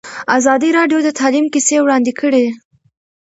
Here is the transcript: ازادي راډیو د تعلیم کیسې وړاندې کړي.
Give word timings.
ازادي 0.37 0.69
راډیو 0.77 0.99
د 1.03 1.09
تعلیم 1.19 1.45
کیسې 1.53 1.77
وړاندې 1.81 2.11
کړي. 2.19 2.45